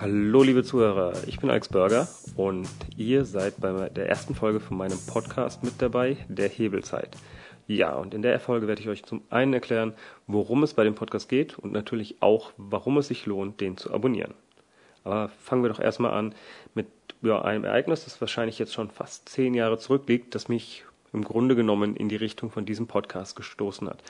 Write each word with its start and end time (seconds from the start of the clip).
Hallo 0.00 0.44
liebe 0.44 0.62
Zuhörer, 0.62 1.12
ich 1.26 1.40
bin 1.40 1.50
Alex 1.50 1.70
Burger 1.70 2.06
und 2.36 2.68
ihr 2.96 3.24
seid 3.24 3.60
bei 3.60 3.88
der 3.88 4.08
ersten 4.08 4.36
Folge 4.36 4.60
von 4.60 4.76
meinem 4.76 4.96
Podcast 5.08 5.64
mit 5.64 5.82
dabei, 5.82 6.16
der 6.28 6.48
Hebelzeit. 6.48 7.16
Ja, 7.66 7.96
und 7.96 8.14
in 8.14 8.22
der 8.22 8.38
Folge 8.38 8.68
werde 8.68 8.80
ich 8.80 8.88
euch 8.88 9.04
zum 9.04 9.22
einen 9.28 9.52
erklären, 9.54 9.94
worum 10.28 10.62
es 10.62 10.74
bei 10.74 10.84
dem 10.84 10.94
Podcast 10.94 11.28
geht 11.28 11.58
und 11.58 11.72
natürlich 11.72 12.22
auch, 12.22 12.52
warum 12.56 12.98
es 12.98 13.08
sich 13.08 13.26
lohnt, 13.26 13.60
den 13.60 13.76
zu 13.76 13.92
abonnieren. 13.92 14.34
Aber 15.02 15.30
fangen 15.30 15.64
wir 15.64 15.68
doch 15.68 15.80
erstmal 15.80 16.12
an 16.12 16.32
mit 16.74 16.86
ja, 17.20 17.42
einem 17.42 17.64
Ereignis, 17.64 18.04
das 18.04 18.20
wahrscheinlich 18.20 18.60
jetzt 18.60 18.74
schon 18.74 18.90
fast 18.90 19.28
zehn 19.28 19.52
Jahre 19.52 19.78
zurückliegt, 19.78 20.32
das 20.32 20.48
mich 20.48 20.84
im 21.12 21.24
Grunde 21.24 21.56
genommen 21.56 21.96
in 21.96 22.08
die 22.08 22.14
Richtung 22.14 22.52
von 22.52 22.64
diesem 22.64 22.86
Podcast 22.86 23.34
gestoßen 23.34 23.88
hat. 23.88 24.00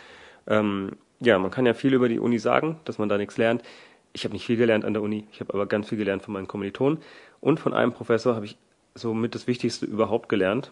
Ähm, 0.49 0.99
ja, 1.21 1.39
man 1.39 1.51
kann 1.51 1.65
ja 1.65 1.73
viel 1.73 1.95
über 1.95 2.11
die 2.11 2.21
Uni 2.21 2.39
sagen, 2.39 2.79
dass 2.85 2.99
man 2.99 3.09
da 3.09 3.17
nichts 3.17 3.39
lernt. 3.39 3.63
Ich 4.13 4.25
habe 4.25 4.35
nicht 4.35 4.47
viel 4.47 4.57
gelernt 4.57 4.85
an 4.85 4.95
der 4.95 5.03
Uni, 5.03 5.27
ich 5.33 5.41
habe 5.41 5.55
aber 5.55 5.67
ganz 5.67 5.89
viel 5.89 5.99
gelernt 5.99 6.23
von 6.23 6.35
meinen 6.35 6.49
Kommilitonen. 6.49 6.99
Und 7.41 7.61
von 7.61 7.75
einem 7.75 7.93
Professor 7.93 8.35
habe 8.35 8.47
ich 8.47 8.57
so 8.95 9.15
mit 9.15 9.35
das 9.35 9.47
Wichtigste 9.47 9.87
überhaupt 9.87 10.29
gelernt, 10.29 10.71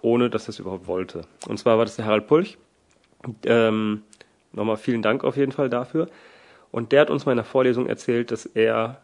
ohne 0.00 0.30
dass 0.30 0.46
er 0.46 0.50
es 0.50 0.58
überhaupt 0.58 0.86
wollte. 0.86 1.22
Und 1.46 1.58
zwar 1.58 1.78
war 1.78 1.84
das 1.84 1.96
der 1.96 2.06
Harald 2.06 2.26
Pulch. 2.26 2.56
Ähm, 3.44 4.02
nochmal 4.52 4.76
vielen 4.76 5.02
Dank 5.02 5.24
auf 5.24 5.36
jeden 5.36 5.52
Fall 5.52 5.68
dafür. 5.68 6.08
Und 6.70 6.92
der 6.92 7.02
hat 7.02 7.10
uns 7.10 7.26
mal 7.26 7.32
in 7.32 7.38
einer 7.38 7.44
Vorlesung 7.44 7.86
erzählt, 7.86 8.30
dass 8.30 8.46
er 8.46 9.00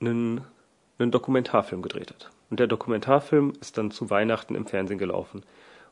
einen, 0.00 0.42
einen 0.98 1.10
Dokumentarfilm 1.10 1.82
gedreht 1.82 2.10
hat. 2.10 2.30
Und 2.50 2.60
der 2.60 2.66
Dokumentarfilm 2.66 3.52
ist 3.60 3.76
dann 3.78 3.90
zu 3.90 4.10
Weihnachten 4.10 4.54
im 4.54 4.66
Fernsehen 4.66 4.98
gelaufen. 4.98 5.42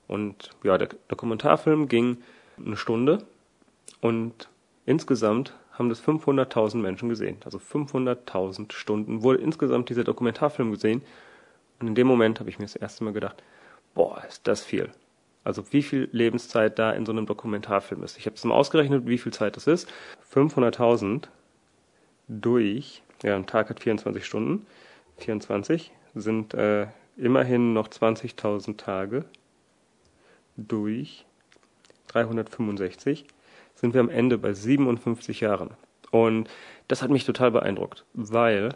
Und 0.07 0.51
ja, 0.63 0.79
der 0.79 0.89
Dokumentarfilm 1.09 1.89
ging 1.89 2.19
eine 2.65 2.77
Stunde 2.77 3.25
und 4.01 4.49
insgesamt 4.87 5.55
haben 5.75 5.89
das 5.89 6.03
500.000 6.03 6.77
Menschen 6.77 7.09
gesehen. 7.09 7.37
Also 7.45 7.59
500.000 7.59 8.73
Stunden 8.73 9.23
wurde 9.23 9.41
insgesamt 9.41 9.89
dieser 9.91 10.05
Dokumentarfilm 10.05 10.71
gesehen. 10.71 11.03
Und 11.81 11.89
in 11.89 11.95
dem 11.95 12.07
Moment 12.07 12.41
habe 12.41 12.49
ich 12.49 12.59
mir 12.59 12.65
das 12.65 12.77
erste 12.77 13.05
Mal 13.05 13.13
gedacht, 13.13 13.43
boah, 13.95 14.23
ist 14.27 14.47
das 14.47 14.63
viel. 14.63 14.91
Also 15.43 15.73
wie 15.73 15.83
viel 15.83 16.09
Lebenszeit 16.13 16.79
da 16.79 16.93
in 16.93 17.05
so 17.05 17.13
einem 17.13 17.27
Dokumentarfilm 17.27 18.03
ist. 18.03 18.17
Ich 18.17 18.27
habe 18.27 18.37
es 18.37 18.45
mal 18.45 18.55
ausgerechnet, 18.55 19.07
wie 19.07 19.19
viel 19.19 19.33
Zeit 19.33 19.57
das 19.57 19.67
ist. 19.67 19.93
500.000 20.33 21.25
durch, 22.29 23.03
ja, 23.23 23.37
ein 23.37 23.47
Tag 23.47 23.69
hat 23.69 23.81
24 23.81 24.25
Stunden. 24.25 24.67
24 25.19 25.93
sind 26.15 26.55
äh, 26.55 26.87
immerhin 27.17 27.75
noch 27.75 27.89
20.000 27.89 28.77
Tage 28.77 29.25
durch 30.57 31.27
365 32.09 33.27
sind 33.75 33.95
wir 33.95 34.01
am 34.01 34.11
Ende 34.11 34.39
bei 34.39 34.53
57 34.53 35.41
Jahren. 35.41 35.71
Und 36.11 36.49
das 36.89 37.03
hat 37.03 37.11
mich 37.11 37.25
total 37.25 37.51
beeindruckt, 37.51 38.05
weil 38.13 38.71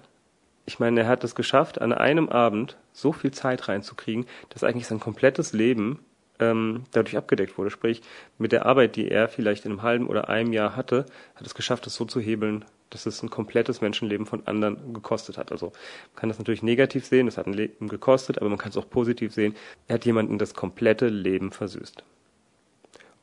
ich 0.67 0.79
meine, 0.79 1.01
er 1.01 1.09
hat 1.09 1.25
es 1.25 1.35
geschafft, 1.35 1.81
an 1.81 1.95
einem 1.95 2.29
Abend 2.29 2.77
so 2.93 3.13
viel 3.13 3.31
Zeit 3.31 3.69
reinzukriegen, 3.69 4.27
dass 4.51 4.65
eigentlich 4.65 4.87
sein 4.87 5.01
komplettes 5.01 5.55
Leben 5.55 6.01
ähm, 6.41 6.85
dadurch 6.93 7.17
abgedeckt 7.17 7.57
wurde. 7.57 7.71
Sprich, 7.71 8.03
mit 8.37 8.53
der 8.53 8.67
Arbeit, 8.67 8.97
die 8.97 9.11
er 9.11 9.29
vielleicht 9.29 9.65
in 9.65 9.73
einem 9.73 9.83
halben 9.83 10.07
oder 10.07 10.29
einem 10.29 10.53
Jahr 10.53 10.77
hatte, 10.77 11.07
hat 11.35 11.47
es 11.47 11.55
geschafft, 11.55 11.87
es 11.87 11.95
so 11.95 12.05
zu 12.05 12.21
hebeln, 12.21 12.65
dass 12.91 13.07
es 13.07 13.23
ein 13.23 13.31
komplettes 13.31 13.81
Menschenleben 13.81 14.27
von 14.27 14.47
anderen 14.47 14.93
gekostet 14.93 15.39
hat. 15.39 15.53
Also 15.53 15.67
man 15.67 16.17
kann 16.17 16.29
das 16.29 16.39
natürlich 16.39 16.63
negativ 16.63 17.07
sehen, 17.07 17.29
es 17.29 17.39
hat 17.39 17.47
ein 17.47 17.55
Leben 17.55 17.89
gekostet, 17.89 18.39
aber 18.39 18.49
man 18.49 18.59
kann 18.59 18.71
es 18.71 18.77
auch 18.77 18.89
positiv 18.89 19.33
sehen. 19.33 19.55
Er 19.87 19.95
hat 19.95 20.05
jemanden 20.05 20.39
das 20.39 20.55
komplette 20.55 21.09
Leben 21.09 21.51
versüßt. 21.51 22.03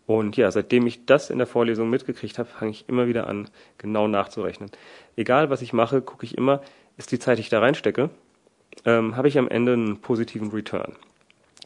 Und 0.07 0.37
ja, 0.37 0.51
seitdem 0.51 0.85
ich 0.85 1.05
das 1.05 1.29
in 1.29 1.39
der 1.39 1.47
Vorlesung 1.47 1.89
mitgekriegt 1.89 2.37
habe, 2.37 2.47
fange 2.47 2.71
ich 2.71 2.87
immer 2.87 3.07
wieder 3.07 3.27
an, 3.27 3.49
genau 3.77 4.07
nachzurechnen. 4.07 4.69
Egal, 5.15 5.49
was 5.49 5.61
ich 5.61 5.73
mache, 5.73 6.01
gucke 6.01 6.25
ich 6.25 6.37
immer, 6.37 6.61
ist 6.97 7.11
die 7.11 7.19
Zeit, 7.19 7.37
die 7.37 7.41
ich 7.41 7.49
da 7.49 7.59
reinstecke, 7.59 8.09
ähm, 8.85 9.15
habe 9.15 9.27
ich 9.27 9.37
am 9.37 9.47
Ende 9.47 9.73
einen 9.73 9.97
positiven 9.97 10.51
Return. 10.51 10.95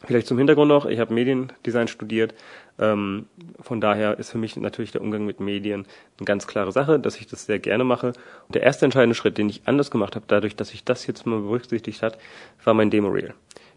Vielleicht 0.04 0.26
zum 0.26 0.38
Hintergrund 0.38 0.68
noch, 0.68 0.86
ich 0.86 0.98
habe 0.98 1.12
Mediendesign 1.12 1.86
studiert. 1.86 2.34
Ähm, 2.78 3.26
von 3.60 3.82
daher 3.82 4.18
ist 4.18 4.30
für 4.30 4.38
mich 4.38 4.56
natürlich 4.56 4.92
der 4.92 5.02
Umgang 5.02 5.26
mit 5.26 5.40
Medien 5.40 5.86
eine 6.18 6.24
ganz 6.24 6.46
klare 6.46 6.72
Sache, 6.72 6.98
dass 6.98 7.20
ich 7.20 7.26
das 7.26 7.44
sehr 7.44 7.58
gerne 7.58 7.84
mache. 7.84 8.14
Der 8.48 8.62
erste 8.62 8.86
entscheidende 8.86 9.14
Schritt, 9.14 9.36
den 9.36 9.50
ich 9.50 9.62
anders 9.66 9.90
gemacht 9.90 10.16
habe, 10.16 10.24
dadurch, 10.26 10.56
dass 10.56 10.72
ich 10.72 10.84
das 10.84 11.06
jetzt 11.06 11.26
mal 11.26 11.40
berücksichtigt 11.40 12.02
hat, 12.02 12.16
war 12.64 12.72
mein 12.72 12.88
Demo-Reel. 12.88 13.34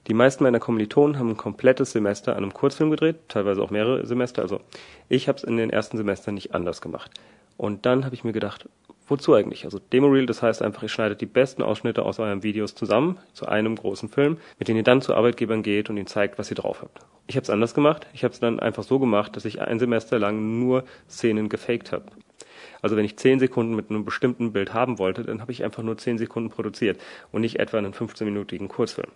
Die 0.07 0.13
meisten 0.13 0.43
meiner 0.43 0.59
Kommilitonen 0.59 1.17
haben 1.17 1.29
ein 1.29 1.37
komplettes 1.37 1.93
Semester 1.93 2.33
an 2.35 2.43
einem 2.43 2.53
Kurzfilm 2.53 2.91
gedreht, 2.91 3.15
teilweise 3.29 3.61
auch 3.61 3.69
mehrere 3.69 4.05
Semester. 4.05 4.41
Also 4.41 4.59
ich 5.07 5.29
habe 5.29 5.37
es 5.37 5.45
in 5.45 5.55
den 5.55 5.69
ersten 5.69 5.95
Semestern 5.95 6.33
nicht 6.33 6.53
anders 6.53 6.81
gemacht. 6.81 7.09
Und 7.55 7.85
dann 7.85 8.03
habe 8.03 8.13
ich 8.13 8.25
mir 8.25 8.33
gedacht, 8.33 8.67
wozu 9.07 9.33
eigentlich? 9.33 9.63
Also 9.63 9.79
Demo-Reel, 9.79 10.25
das 10.25 10.41
heißt 10.41 10.61
einfach, 10.61 10.83
ihr 10.83 10.89
schneidet 10.89 11.21
die 11.21 11.25
besten 11.25 11.61
Ausschnitte 11.61 12.03
aus 12.03 12.19
euren 12.19 12.43
Videos 12.43 12.75
zusammen 12.75 13.17
zu 13.31 13.47
einem 13.47 13.75
großen 13.77 14.09
Film, 14.09 14.37
mit 14.59 14.67
dem 14.67 14.75
ihr 14.75 14.83
dann 14.83 15.01
zu 15.01 15.15
Arbeitgebern 15.15 15.63
geht 15.63 15.89
und 15.89 15.95
ihnen 15.95 16.07
zeigt, 16.07 16.37
was 16.37 16.51
ihr 16.51 16.55
drauf 16.55 16.81
habt. 16.81 16.99
Ich 17.27 17.37
habe 17.37 17.43
es 17.43 17.49
anders 17.49 17.73
gemacht. 17.73 18.05
Ich 18.13 18.25
habe 18.25 18.33
es 18.33 18.41
dann 18.41 18.59
einfach 18.59 18.83
so 18.83 18.99
gemacht, 18.99 19.37
dass 19.37 19.45
ich 19.45 19.61
ein 19.61 19.79
Semester 19.79 20.19
lang 20.19 20.59
nur 20.59 20.83
Szenen 21.09 21.47
gefaked 21.47 21.93
habe. 21.93 22.05
Also 22.81 22.97
wenn 22.97 23.05
ich 23.05 23.15
zehn 23.15 23.39
Sekunden 23.39 23.75
mit 23.75 23.89
einem 23.89 24.03
bestimmten 24.03 24.51
Bild 24.51 24.73
haben 24.73 24.99
wollte, 24.99 25.23
dann 25.23 25.39
habe 25.39 25.53
ich 25.53 25.63
einfach 25.63 25.83
nur 25.83 25.97
zehn 25.97 26.17
Sekunden 26.17 26.49
produziert 26.49 26.99
und 27.31 27.39
nicht 27.39 27.59
etwa 27.59 27.77
einen 27.77 27.93
15-minütigen 27.93 28.67
Kurzfilm. 28.67 29.09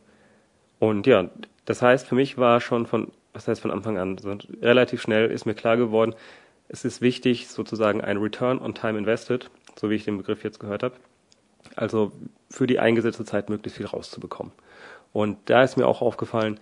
Und 0.79 1.07
ja, 1.07 1.29
das 1.65 1.81
heißt, 1.81 2.07
für 2.07 2.15
mich 2.15 2.38
war 2.38 2.61
schon 2.61 2.85
von, 2.85 3.11
was 3.33 3.47
heißt 3.47 3.61
von 3.61 3.71
Anfang 3.71 3.97
an, 3.97 4.17
so 4.17 4.35
relativ 4.61 5.01
schnell 5.01 5.29
ist 5.29 5.45
mir 5.45 5.55
klar 5.55 5.77
geworden, 5.77 6.15
es 6.69 6.85
ist 6.85 7.01
wichtig, 7.01 7.47
sozusagen 7.47 8.01
ein 8.01 8.17
Return 8.17 8.59
on 8.59 8.73
Time 8.73 8.97
Invested, 8.97 9.49
so 9.79 9.89
wie 9.89 9.95
ich 9.95 10.05
den 10.05 10.17
Begriff 10.17 10.43
jetzt 10.43 10.59
gehört 10.59 10.83
habe, 10.83 10.95
also 11.75 12.11
für 12.49 12.67
die 12.67 12.79
eingesetzte 12.79 13.25
Zeit 13.25 13.49
möglichst 13.49 13.77
viel 13.77 13.85
rauszubekommen. 13.85 14.51
Und 15.13 15.38
da 15.45 15.63
ist 15.63 15.77
mir 15.77 15.88
auch 15.88 16.01
aufgefallen, 16.01 16.59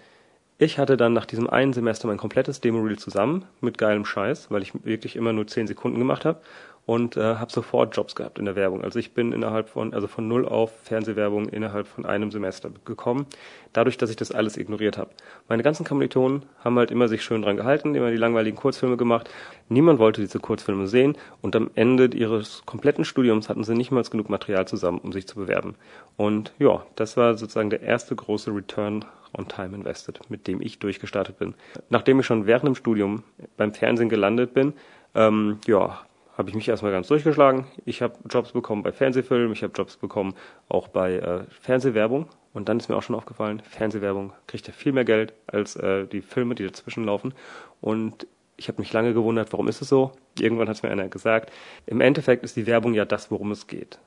ich 0.57 0.79
hatte 0.79 0.95
dann 0.95 1.11
nach 1.11 1.25
diesem 1.25 1.49
einen 1.49 1.73
Semester 1.73 2.07
mein 2.07 2.17
komplettes 2.17 2.61
Demo-Reel 2.61 2.97
zusammen 2.97 3.45
mit 3.59 3.77
geilem 3.77 4.05
Scheiß, 4.05 4.51
weil 4.51 4.61
ich 4.61 4.85
wirklich 4.85 5.17
immer 5.17 5.33
nur 5.33 5.47
zehn 5.47 5.67
Sekunden 5.67 5.99
gemacht 5.99 6.23
habe 6.23 6.39
und 6.85 7.17
äh, 7.17 7.35
habe 7.35 7.51
sofort 7.51 7.95
Jobs 7.95 8.15
gehabt 8.15 8.37
in 8.37 8.45
der 8.45 8.55
Werbung. 8.55 8.83
Also 8.83 8.99
ich 8.99 9.13
bin 9.13 9.31
innerhalb 9.31 9.69
von, 9.69 9.93
also 9.93 10.07
von 10.07 10.27
null 10.27 10.47
auf 10.47 10.71
Fernsehwerbung 10.83 11.49
innerhalb 11.49 11.87
von 11.87 12.05
einem 12.05 12.31
Semester 12.31 12.69
gekommen, 12.85 13.25
dadurch, 13.73 13.97
dass 13.97 14.09
ich 14.09 14.15
das 14.15 14.31
alles 14.31 14.57
ignoriert 14.57 14.97
habe. 14.97 15.09
Meine 15.47 15.63
ganzen 15.63 15.85
Kommilitonen 15.85 16.43
haben 16.63 16.77
halt 16.77 16.91
immer 16.91 17.07
sich 17.07 17.23
schön 17.23 17.41
dran 17.41 17.57
gehalten, 17.57 17.95
immer 17.95 18.11
die 18.11 18.17
langweiligen 18.17 18.57
Kurzfilme 18.57 18.97
gemacht. 18.97 19.29
Niemand 19.67 19.99
wollte 19.99 20.21
diese 20.21 20.39
Kurzfilme 20.39 20.87
sehen 20.87 21.17
und 21.41 21.55
am 21.55 21.71
Ende 21.73 22.05
ihres 22.05 22.61
kompletten 22.65 23.03
Studiums 23.03 23.49
hatten 23.49 23.63
sie 23.63 23.73
nicht 23.73 23.91
mal 23.91 24.03
genug 24.03 24.29
Material 24.29 24.67
zusammen, 24.67 24.99
um 24.99 25.11
sich 25.11 25.27
zu 25.27 25.35
bewerben. 25.35 25.75
Und 26.17 26.53
ja, 26.59 26.85
das 26.95 27.17
war 27.17 27.35
sozusagen 27.35 27.71
der 27.71 27.81
erste 27.81 28.15
große 28.15 28.51
Return 28.53 29.03
on 29.35 29.47
Time 29.47 29.75
Invested, 29.75 30.19
mit 30.29 30.47
dem 30.47 30.61
ich 30.61 30.79
durchgestartet 30.79 31.39
bin. 31.39 31.55
Nachdem 31.89 32.19
ich 32.19 32.25
schon 32.25 32.45
während 32.45 32.67
dem 32.67 32.75
Studium 32.75 33.23
beim 33.57 33.73
Fernsehen 33.73 34.09
gelandet 34.09 34.53
bin, 34.53 34.73
ähm, 35.15 35.57
ja, 35.65 35.99
habe 36.37 36.49
ich 36.49 36.55
mich 36.55 36.67
erstmal 36.67 36.91
ganz 36.91 37.07
durchgeschlagen. 37.07 37.65
Ich 37.85 38.01
habe 38.01 38.15
Jobs 38.29 38.51
bekommen 38.51 38.83
bei 38.83 38.91
Fernsehfilmen, 38.91 39.53
ich 39.53 39.63
habe 39.63 39.73
Jobs 39.73 39.97
bekommen 39.97 40.33
auch 40.69 40.87
bei 40.87 41.15
äh, 41.15 41.43
Fernsehwerbung. 41.61 42.27
Und 42.53 42.69
dann 42.69 42.77
ist 42.77 42.87
mir 42.89 42.95
auch 42.95 43.03
schon 43.03 43.15
aufgefallen, 43.15 43.61
Fernsehwerbung 43.61 44.31
kriegt 44.47 44.67
ja 44.67 44.73
viel 44.73 44.93
mehr 44.93 45.05
Geld 45.05 45.33
als 45.47 45.75
äh, 45.75 46.07
die 46.07 46.21
Filme, 46.21 46.55
die 46.55 46.65
dazwischen 46.65 47.03
laufen. 47.03 47.33
Und 47.81 48.27
ich 48.57 48.67
habe 48.69 48.81
mich 48.81 48.93
lange 48.93 49.13
gewundert, 49.13 49.51
warum 49.51 49.67
ist 49.67 49.81
es 49.81 49.89
so? 49.89 50.11
Irgendwann 50.39 50.69
hat 50.69 50.77
es 50.77 50.83
mir 50.83 50.89
einer 50.89 51.09
gesagt. 51.09 51.51
Im 51.85 51.99
Endeffekt 51.99 52.43
ist 52.43 52.55
die 52.55 52.65
Werbung 52.65 52.93
ja 52.93 53.05
das, 53.05 53.31
worum 53.31 53.51
es 53.51 53.67
geht. 53.67 53.99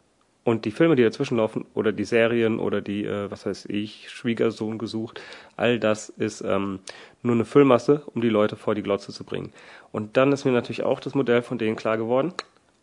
Und 0.49 0.65
die 0.65 0.71
Filme, 0.71 0.97
die 0.97 1.03
dazwischen 1.03 1.37
laufen, 1.37 1.67
oder 1.75 1.93
die 1.93 2.07
Serien 2.07 2.59
oder 2.59 2.81
die, 2.81 3.05
äh, 3.05 3.31
was 3.31 3.45
weiß 3.45 3.67
ich, 3.67 4.09
Schwiegersohn 4.09 4.79
gesucht, 4.79 5.21
all 5.59 5.79
das 5.79 6.09
ist 6.09 6.41
ähm, 6.41 6.79
nur 7.23 7.35
eine 7.35 7.45
Füllmasse, 7.45 8.01
um 8.15 8.23
die 8.23 8.31
Leute 8.31 8.57
vor 8.57 8.75
die 8.75 8.83
Glotze 8.83 9.13
zu 9.13 9.25
bringen. 9.25 9.53
Und 9.93 10.17
dann 10.17 10.33
ist 10.33 10.47
mir 10.47 10.53
natürlich 10.53 10.85
auch 10.85 11.01
das 11.01 11.15
Modell 11.15 11.43
von 11.43 11.59
denen 11.59 11.77
klar 11.77 11.99
geworden, 11.99 12.33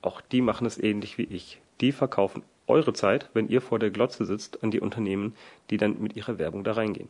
auch 0.04 0.22
die 0.22 0.42
machen 0.42 0.68
es 0.68 0.78
ähnlich 0.78 1.18
wie 1.18 1.24
ich. 1.24 1.60
Die 1.82 1.92
verkaufen 1.92 2.44
eure 2.68 2.94
Zeit, 2.94 3.32
wenn 3.34 3.50
ihr 3.50 3.62
vor 3.62 3.80
der 3.80 3.90
Glotze 3.90 4.26
sitzt, 4.26 4.64
an 4.64 4.70
die 4.70 4.80
Unternehmen, 4.80 5.34
die 5.72 5.78
dann 5.78 6.00
mit 6.00 6.16
ihrer 6.16 6.38
Werbung 6.38 6.64
da 6.64 6.74
reingehen. 6.74 7.10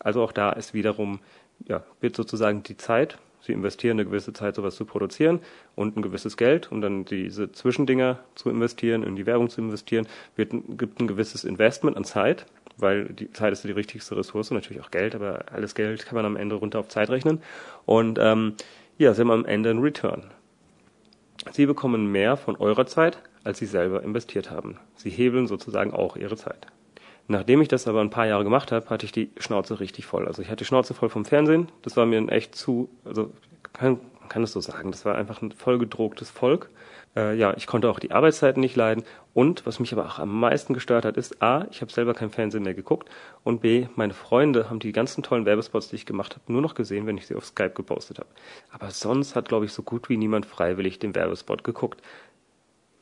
Also 0.00 0.22
auch 0.22 0.32
da 0.32 0.50
ist 0.50 0.74
wiederum, 0.74 1.20
ja, 1.66 1.82
wird 2.02 2.14
sozusagen 2.14 2.62
die 2.62 2.76
Zeit 2.76 3.16
Sie 3.44 3.52
investieren 3.52 3.96
eine 3.96 4.06
gewisse 4.06 4.32
Zeit, 4.32 4.54
sowas 4.54 4.74
zu 4.74 4.86
produzieren 4.86 5.40
und 5.74 5.96
ein 5.96 6.02
gewisses 6.02 6.38
Geld, 6.38 6.72
um 6.72 6.80
dann 6.80 7.04
diese 7.04 7.52
Zwischendinger 7.52 8.20
zu 8.34 8.48
investieren, 8.48 9.02
in 9.02 9.16
die 9.16 9.26
Werbung 9.26 9.50
zu 9.50 9.60
investieren, 9.60 10.06
wird, 10.34 10.52
gibt 10.78 10.98
ein 11.00 11.06
gewisses 11.06 11.44
Investment 11.44 11.96
an 11.98 12.04
Zeit, 12.04 12.46
weil 12.78 13.04
die 13.04 13.30
Zeit 13.32 13.52
ist 13.52 13.62
ja 13.62 13.68
die 13.68 13.76
wichtigste 13.76 14.16
Ressource, 14.16 14.50
natürlich 14.50 14.82
auch 14.82 14.90
Geld, 14.90 15.14
aber 15.14 15.44
alles 15.52 15.74
Geld 15.74 16.06
kann 16.06 16.16
man 16.16 16.24
am 16.24 16.36
Ende 16.36 16.54
runter 16.54 16.78
auf 16.78 16.88
Zeit 16.88 17.10
rechnen. 17.10 17.42
Und 17.84 18.18
ähm, 18.18 18.54
ja, 18.96 19.12
Sie 19.12 19.20
haben 19.20 19.30
am 19.30 19.44
Ende 19.44 19.70
einen 19.70 19.82
Return. 19.82 20.24
Sie 21.52 21.66
bekommen 21.66 22.10
mehr 22.10 22.38
von 22.38 22.56
eurer 22.56 22.86
Zeit, 22.86 23.18
als 23.44 23.58
Sie 23.58 23.66
selber 23.66 24.02
investiert 24.02 24.50
haben. 24.50 24.78
Sie 24.96 25.10
hebeln 25.10 25.46
sozusagen 25.46 25.92
auch 25.92 26.16
Ihre 26.16 26.36
Zeit. 26.36 26.66
Nachdem 27.26 27.62
ich 27.62 27.68
das 27.68 27.88
aber 27.88 28.00
ein 28.00 28.10
paar 28.10 28.26
Jahre 28.26 28.44
gemacht 28.44 28.70
habe, 28.70 28.88
hatte 28.90 29.06
ich 29.06 29.12
die 29.12 29.30
Schnauze 29.38 29.80
richtig 29.80 30.04
voll. 30.06 30.26
Also 30.26 30.42
ich 30.42 30.48
hatte 30.48 30.58
die 30.58 30.66
Schnauze 30.66 30.92
voll 30.94 31.08
vom 31.08 31.24
Fernsehen. 31.24 31.68
Das 31.82 31.96
war 31.96 32.04
mir 32.04 32.28
echt 32.28 32.54
zu, 32.54 32.90
also 33.04 33.32
kann, 33.72 33.98
man 34.20 34.28
kann 34.28 34.42
es 34.42 34.52
so 34.52 34.60
sagen, 34.60 34.90
das 34.90 35.04
war 35.04 35.14
einfach 35.14 35.40
ein 35.40 35.52
vollgedrucktes 35.52 36.30
Volk. 36.30 36.68
Äh, 37.16 37.36
ja, 37.36 37.54
ich 37.56 37.66
konnte 37.66 37.88
auch 37.88 37.98
die 37.98 38.10
Arbeitszeiten 38.10 38.60
nicht 38.60 38.76
leiden. 38.76 39.04
Und 39.32 39.66
was 39.66 39.80
mich 39.80 39.92
aber 39.92 40.06
auch 40.06 40.18
am 40.18 40.38
meisten 40.38 40.74
gestört 40.74 41.04
hat, 41.04 41.16
ist 41.16 41.42
A, 41.42 41.66
ich 41.70 41.80
habe 41.80 41.92
selber 41.92 42.14
kein 42.14 42.30
Fernsehen 42.30 42.62
mehr 42.62 42.74
geguckt 42.74 43.08
und 43.42 43.60
B, 43.60 43.88
meine 43.96 44.14
Freunde 44.14 44.70
haben 44.70 44.78
die 44.78 44.92
ganzen 44.92 45.22
tollen 45.22 45.44
Werbespots, 45.44 45.88
die 45.88 45.96
ich 45.96 46.06
gemacht 46.06 46.34
habe, 46.34 46.52
nur 46.52 46.62
noch 46.62 46.74
gesehen, 46.74 47.06
wenn 47.06 47.16
ich 47.16 47.26
sie 47.26 47.34
auf 47.34 47.46
Skype 47.46 47.70
gepostet 47.74 48.18
habe. 48.18 48.28
Aber 48.70 48.90
sonst 48.90 49.34
hat, 49.34 49.48
glaube 49.48 49.64
ich, 49.64 49.72
so 49.72 49.82
gut 49.82 50.08
wie 50.08 50.16
niemand 50.16 50.46
freiwillig 50.46 50.98
den 50.98 51.14
Werbespot 51.14 51.64
geguckt. 51.64 52.00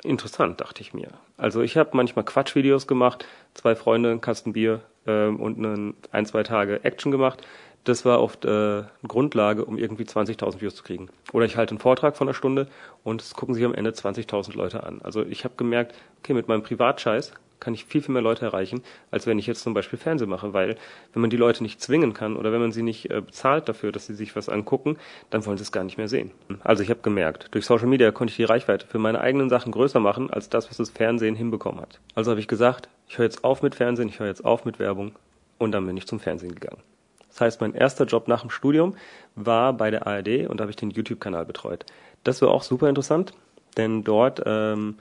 Interessant, 0.04 0.60
dachte 0.60 0.80
ich 0.80 0.94
mir. 0.94 1.08
Also 1.36 1.60
ich 1.62 1.76
habe 1.76 1.90
manchmal 1.92 2.24
Quatschvideos 2.24 2.86
gemacht, 2.86 3.26
zwei 3.54 3.76
Freunde, 3.76 4.10
ein 4.10 4.20
Kasten 4.20 4.52
Bier 4.52 4.80
ähm, 5.06 5.38
und 5.38 5.58
einen, 5.58 5.94
ein, 6.10 6.26
zwei 6.26 6.42
Tage 6.42 6.84
Action 6.84 7.12
gemacht 7.12 7.42
das 7.84 8.04
war 8.04 8.22
oft 8.22 8.44
äh, 8.44 8.48
eine 8.48 8.88
Grundlage, 9.06 9.64
um 9.64 9.76
irgendwie 9.76 10.04
20.000 10.04 10.60
Views 10.60 10.76
zu 10.76 10.82
kriegen. 10.82 11.08
Oder 11.32 11.46
ich 11.46 11.56
halte 11.56 11.72
einen 11.72 11.80
Vortrag 11.80 12.16
von 12.16 12.28
einer 12.28 12.34
Stunde 12.34 12.68
und 13.02 13.20
es 13.20 13.34
gucken 13.34 13.54
sich 13.54 13.64
am 13.64 13.74
Ende 13.74 13.90
20.000 13.90 14.56
Leute 14.56 14.84
an. 14.84 15.00
Also 15.02 15.24
ich 15.24 15.44
habe 15.44 15.54
gemerkt, 15.56 15.94
okay, 16.20 16.34
mit 16.34 16.48
meinem 16.48 16.62
Privatscheiß 16.62 17.32
kann 17.62 17.74
ich 17.74 17.84
viel, 17.84 18.02
viel 18.02 18.12
mehr 18.12 18.22
Leute 18.22 18.44
erreichen, 18.44 18.82
als 19.10 19.26
wenn 19.26 19.38
ich 19.38 19.46
jetzt 19.46 19.62
zum 19.62 19.72
Beispiel 19.72 19.98
Fernsehen 19.98 20.28
mache. 20.28 20.52
Weil 20.52 20.76
wenn 21.12 21.22
man 21.22 21.30
die 21.30 21.36
Leute 21.36 21.62
nicht 21.62 21.80
zwingen 21.80 22.12
kann 22.12 22.36
oder 22.36 22.52
wenn 22.52 22.60
man 22.60 22.72
sie 22.72 22.82
nicht 22.82 23.10
äh, 23.10 23.20
bezahlt 23.20 23.68
dafür, 23.68 23.92
dass 23.92 24.06
sie 24.06 24.14
sich 24.14 24.36
was 24.36 24.48
angucken, 24.48 24.98
dann 25.30 25.46
wollen 25.46 25.56
sie 25.56 25.62
es 25.62 25.72
gar 25.72 25.84
nicht 25.84 25.96
mehr 25.96 26.08
sehen. 26.08 26.32
Also 26.64 26.82
ich 26.82 26.90
habe 26.90 27.00
gemerkt, 27.00 27.48
durch 27.52 27.64
Social 27.64 27.86
Media 27.86 28.10
konnte 28.10 28.32
ich 28.32 28.36
die 28.36 28.44
Reichweite 28.44 28.86
für 28.86 28.98
meine 28.98 29.20
eigenen 29.20 29.48
Sachen 29.48 29.72
größer 29.72 30.00
machen, 30.00 30.30
als 30.30 30.48
das, 30.48 30.68
was 30.68 30.76
das 30.76 30.90
Fernsehen 30.90 31.36
hinbekommen 31.36 31.80
hat. 31.80 32.00
Also 32.14 32.32
habe 32.32 32.40
ich 32.40 32.48
gesagt, 32.48 32.88
ich 33.08 33.18
höre 33.18 33.24
jetzt 33.24 33.44
auf 33.44 33.62
mit 33.62 33.74
Fernsehen, 33.74 34.08
ich 34.08 34.18
höre 34.18 34.26
jetzt 34.26 34.44
auf 34.44 34.64
mit 34.64 34.78
Werbung 34.78 35.12
und 35.58 35.72
dann 35.72 35.86
bin 35.86 35.96
ich 35.96 36.06
zum 36.06 36.18
Fernsehen 36.18 36.54
gegangen. 36.54 36.82
Das 37.28 37.40
heißt, 37.40 37.60
mein 37.60 37.74
erster 37.74 38.04
Job 38.04 38.28
nach 38.28 38.42
dem 38.42 38.50
Studium 38.50 38.94
war 39.36 39.72
bei 39.72 39.90
der 39.90 40.06
ARD 40.06 40.48
und 40.48 40.58
da 40.58 40.62
habe 40.62 40.70
ich 40.70 40.76
den 40.76 40.90
YouTube-Kanal 40.90 41.46
betreut. 41.46 41.86
Das 42.24 42.42
war 42.42 42.50
auch 42.50 42.62
super 42.62 42.88
interessant, 42.88 43.32
denn 43.76 44.04
dort 44.04 44.42
ähm, 44.44 44.96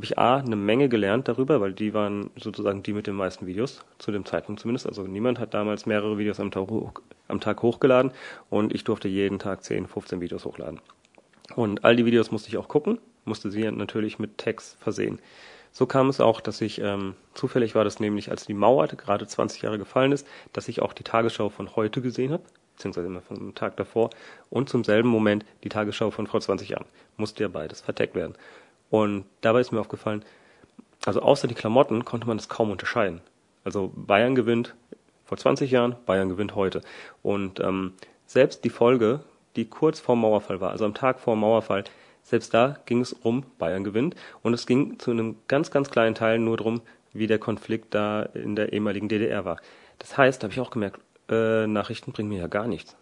habe 0.00 0.06
ich 0.06 0.18
A, 0.18 0.38
eine 0.38 0.56
Menge 0.56 0.88
gelernt 0.88 1.28
darüber, 1.28 1.60
weil 1.60 1.74
die 1.74 1.92
waren 1.92 2.30
sozusagen 2.34 2.82
die 2.82 2.94
mit 2.94 3.06
den 3.06 3.16
meisten 3.16 3.46
Videos, 3.46 3.84
zu 3.98 4.10
dem 4.10 4.24
Zeitpunkt 4.24 4.58
zumindest. 4.58 4.86
Also 4.86 5.02
niemand 5.02 5.38
hat 5.38 5.52
damals 5.52 5.84
mehrere 5.84 6.16
Videos 6.16 6.40
am 6.40 6.50
Tag, 6.50 6.70
hoch, 6.70 6.92
am 7.28 7.38
Tag 7.38 7.60
hochgeladen 7.60 8.10
und 8.48 8.74
ich 8.74 8.82
durfte 8.82 9.08
jeden 9.08 9.38
Tag 9.38 9.62
10, 9.62 9.86
15 9.86 10.22
Videos 10.22 10.46
hochladen. 10.46 10.80
Und 11.54 11.84
all 11.84 11.96
die 11.96 12.06
Videos 12.06 12.30
musste 12.30 12.48
ich 12.48 12.56
auch 12.56 12.68
gucken, 12.68 12.98
musste 13.26 13.50
sie 13.50 13.70
natürlich 13.70 14.18
mit 14.18 14.38
Text 14.38 14.78
versehen. 14.80 15.18
So 15.70 15.84
kam 15.84 16.08
es 16.08 16.18
auch, 16.18 16.40
dass 16.40 16.62
ich, 16.62 16.80
ähm, 16.80 17.14
zufällig 17.34 17.74
war 17.74 17.84
das 17.84 18.00
nämlich, 18.00 18.30
als 18.30 18.46
die 18.46 18.54
Mauer 18.54 18.88
gerade 18.88 19.26
20 19.26 19.60
Jahre 19.60 19.76
gefallen 19.76 20.12
ist, 20.12 20.26
dass 20.54 20.68
ich 20.68 20.80
auch 20.80 20.94
die 20.94 21.04
Tagesschau 21.04 21.50
von 21.50 21.76
heute 21.76 22.00
gesehen 22.00 22.32
habe, 22.32 22.44
beziehungsweise 22.74 23.08
immer 23.08 23.20
vom 23.20 23.54
Tag 23.54 23.76
davor, 23.76 24.08
und 24.48 24.70
zum 24.70 24.82
selben 24.82 25.10
Moment 25.10 25.44
die 25.62 25.68
Tagesschau 25.68 26.10
von 26.10 26.26
vor 26.26 26.40
20 26.40 26.70
Jahren. 26.70 26.86
Musste 27.18 27.42
ja 27.42 27.48
beides 27.50 27.82
verteckt 27.82 28.14
werden. 28.14 28.34
Und 28.90 29.24
dabei 29.40 29.60
ist 29.60 29.72
mir 29.72 29.80
aufgefallen, 29.80 30.24
also 31.06 31.22
außer 31.22 31.48
die 31.48 31.54
Klamotten 31.54 32.04
konnte 32.04 32.26
man 32.26 32.36
das 32.36 32.48
kaum 32.48 32.70
unterscheiden. 32.70 33.20
Also 33.64 33.92
Bayern 33.94 34.34
gewinnt 34.34 34.74
vor 35.24 35.38
20 35.38 35.70
Jahren, 35.70 35.96
Bayern 36.06 36.28
gewinnt 36.28 36.54
heute. 36.54 36.82
Und 37.22 37.60
ähm, 37.60 37.94
selbst 38.26 38.64
die 38.64 38.70
Folge, 38.70 39.20
die 39.56 39.66
kurz 39.66 40.00
vor 40.00 40.16
Mauerfall 40.16 40.60
war, 40.60 40.70
also 40.70 40.84
am 40.84 40.94
Tag 40.94 41.20
vor 41.20 41.36
Mauerfall, 41.36 41.84
selbst 42.22 42.52
da 42.52 42.76
ging 42.86 43.00
es 43.00 43.12
um 43.12 43.44
Bayern 43.58 43.84
gewinnt 43.84 44.14
und 44.42 44.54
es 44.54 44.66
ging 44.66 44.98
zu 44.98 45.10
einem 45.10 45.36
ganz, 45.48 45.70
ganz 45.70 45.90
kleinen 45.90 46.14
Teil 46.14 46.38
nur 46.38 46.56
darum, 46.56 46.82
wie 47.12 47.26
der 47.26 47.38
Konflikt 47.38 47.94
da 47.94 48.22
in 48.22 48.56
der 48.56 48.72
ehemaligen 48.72 49.08
DDR 49.08 49.44
war. 49.44 49.56
Das 49.98 50.16
heißt, 50.16 50.42
da 50.42 50.44
habe 50.44 50.52
ich 50.52 50.60
auch 50.60 50.70
gemerkt, 50.70 51.00
äh, 51.28 51.66
Nachrichten 51.66 52.12
bringen 52.12 52.28
mir 52.28 52.40
ja 52.40 52.46
gar 52.46 52.66
nichts. 52.66 52.96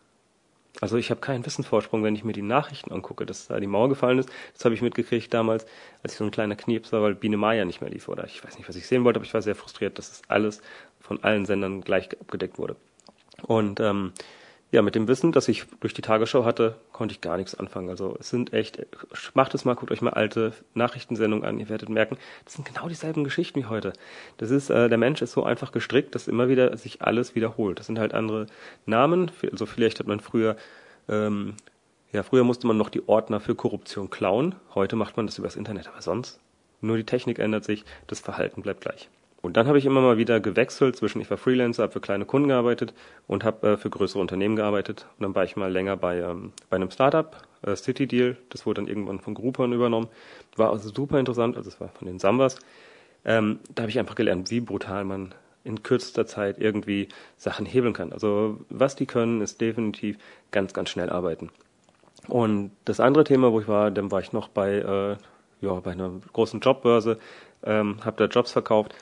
Also 0.80 0.96
ich 0.96 1.10
habe 1.10 1.20
keinen 1.20 1.44
Wissensvorsprung, 1.44 2.04
wenn 2.04 2.14
ich 2.14 2.24
mir 2.24 2.32
die 2.32 2.42
Nachrichten 2.42 2.92
angucke, 2.92 3.26
dass 3.26 3.48
da 3.48 3.58
die 3.58 3.66
Mauer 3.66 3.88
gefallen 3.88 4.18
ist. 4.18 4.30
Das 4.54 4.64
habe 4.64 4.74
ich 4.74 4.82
mitgekriegt 4.82 5.32
damals, 5.34 5.66
als 6.02 6.12
ich 6.12 6.18
so 6.18 6.24
ein 6.24 6.30
kleiner 6.30 6.56
Knieps 6.56 6.92
war, 6.92 7.02
weil 7.02 7.14
Biene 7.14 7.36
Maya 7.36 7.64
nicht 7.64 7.80
mehr 7.80 7.90
lief. 7.90 8.08
Oder 8.08 8.24
ich 8.24 8.44
weiß 8.44 8.58
nicht, 8.58 8.68
was 8.68 8.76
ich 8.76 8.86
sehen 8.86 9.04
wollte, 9.04 9.18
aber 9.18 9.26
ich 9.26 9.34
war 9.34 9.42
sehr 9.42 9.56
frustriert, 9.56 9.98
dass 9.98 10.10
es 10.10 10.22
alles 10.28 10.60
von 11.00 11.22
allen 11.24 11.46
Sendern 11.46 11.80
gleich 11.80 12.08
abgedeckt 12.20 12.58
wurde. 12.58 12.76
Und 13.42 13.80
ähm, 13.80 14.12
ja, 14.70 14.82
mit 14.82 14.94
dem 14.94 15.08
Wissen, 15.08 15.32
das 15.32 15.48
ich 15.48 15.64
durch 15.80 15.94
die 15.94 16.02
Tagesschau 16.02 16.44
hatte, 16.44 16.76
konnte 16.92 17.12
ich 17.12 17.22
gar 17.22 17.38
nichts 17.38 17.54
anfangen. 17.54 17.88
Also 17.88 18.16
es 18.20 18.28
sind 18.28 18.52
echt, 18.52 18.84
macht 19.32 19.54
es 19.54 19.64
mal, 19.64 19.74
guckt 19.74 19.90
euch 19.90 20.02
mal 20.02 20.12
alte 20.12 20.52
Nachrichtensendungen 20.74 21.46
an, 21.46 21.58
ihr 21.58 21.70
werdet 21.70 21.88
merken, 21.88 22.18
das 22.44 22.54
sind 22.54 22.66
genau 22.66 22.86
dieselben 22.86 23.24
Geschichten 23.24 23.60
wie 23.60 23.66
heute. 23.66 23.94
Das 24.36 24.50
ist, 24.50 24.68
äh, 24.68 24.90
der 24.90 24.98
Mensch 24.98 25.22
ist 25.22 25.32
so 25.32 25.42
einfach 25.42 25.72
gestrickt, 25.72 26.14
dass 26.14 26.28
immer 26.28 26.48
wieder 26.48 26.76
sich 26.76 27.00
alles 27.00 27.34
wiederholt. 27.34 27.78
Das 27.78 27.86
sind 27.86 27.98
halt 27.98 28.12
andere 28.12 28.46
Namen. 28.84 29.30
Also 29.50 29.64
vielleicht 29.64 30.00
hat 30.00 30.06
man 30.06 30.20
früher, 30.20 30.56
ähm, 31.08 31.54
ja, 32.12 32.22
früher 32.22 32.44
musste 32.44 32.66
man 32.66 32.76
noch 32.76 32.90
die 32.90 33.08
Ordner 33.08 33.40
für 33.40 33.54
Korruption 33.54 34.10
klauen. 34.10 34.54
Heute 34.74 34.96
macht 34.96 35.16
man 35.16 35.26
das 35.26 35.38
übers 35.38 35.56
Internet, 35.56 35.88
aber 35.88 36.02
sonst 36.02 36.40
nur 36.82 36.98
die 36.98 37.04
Technik 37.04 37.38
ändert 37.38 37.64
sich, 37.64 37.84
das 38.06 38.20
Verhalten 38.20 38.62
bleibt 38.62 38.82
gleich. 38.82 39.08
Und 39.40 39.56
dann 39.56 39.68
habe 39.68 39.78
ich 39.78 39.86
immer 39.86 40.00
mal 40.00 40.18
wieder 40.18 40.40
gewechselt 40.40 40.96
zwischen, 40.96 41.20
ich 41.20 41.30
war 41.30 41.36
Freelancer, 41.36 41.84
habe 41.84 41.92
für 41.92 42.00
kleine 42.00 42.24
Kunden 42.24 42.48
gearbeitet 42.48 42.92
und 43.28 43.44
habe 43.44 43.68
äh, 43.68 43.76
für 43.76 43.88
größere 43.88 44.20
Unternehmen 44.20 44.56
gearbeitet. 44.56 45.06
Und 45.16 45.22
dann 45.22 45.34
war 45.34 45.44
ich 45.44 45.56
mal 45.56 45.70
länger 45.70 45.96
bei, 45.96 46.18
ähm, 46.18 46.52
bei 46.70 46.76
einem 46.76 46.90
Startup, 46.90 47.36
äh, 47.62 47.76
City 47.76 48.08
Deal, 48.08 48.36
das 48.48 48.66
wurde 48.66 48.80
dann 48.80 48.88
irgendwann 48.88 49.20
von 49.20 49.34
Groupon 49.34 49.72
übernommen. 49.72 50.08
War 50.56 50.70
also 50.70 50.90
super 50.92 51.20
interessant, 51.20 51.56
also 51.56 51.68
es 51.68 51.80
war 51.80 51.88
von 51.88 52.08
den 52.08 52.18
Sambas. 52.18 52.58
Ähm, 53.24 53.60
da 53.74 53.82
habe 53.82 53.90
ich 53.90 53.98
einfach 53.98 54.16
gelernt, 54.16 54.50
wie 54.50 54.60
brutal 54.60 55.04
man 55.04 55.34
in 55.62 55.82
kürzester 55.84 56.26
Zeit 56.26 56.58
irgendwie 56.58 57.08
Sachen 57.36 57.64
hebeln 57.64 57.92
kann. 57.92 58.12
Also 58.12 58.58
was 58.70 58.96
die 58.96 59.06
können, 59.06 59.40
ist 59.40 59.60
definitiv 59.60 60.18
ganz, 60.50 60.72
ganz 60.72 60.90
schnell 60.90 61.10
arbeiten. 61.10 61.50
Und 62.26 62.72
das 62.84 62.98
andere 62.98 63.22
Thema, 63.22 63.52
wo 63.52 63.60
ich 63.60 63.68
war, 63.68 63.92
dann 63.92 64.10
war 64.10 64.20
ich 64.20 64.32
noch 64.32 64.48
bei, 64.48 64.72
äh, 64.78 65.16
ja, 65.60 65.74
bei 65.74 65.92
einer 65.92 66.10
großen 66.32 66.60
Jobbörse, 66.60 67.18
ähm, 67.62 68.04
habe 68.04 68.16
da 68.16 68.24
Jobs 68.24 68.52
verkauft 68.52 68.94